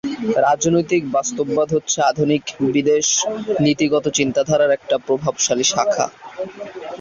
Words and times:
রাজনৈতিক 0.45 1.03
বাস্তববাদ 1.11 1.67
হচ্ছে 1.73 1.97
আধুনিক 2.01 2.43
বিদেশ 2.73 3.07
নীতিগত 3.65 4.05
চিন্তাধারার 4.19 4.75
একটি 4.77 4.95
প্রভাবশালী 5.07 5.65
শাখা। 5.73 6.05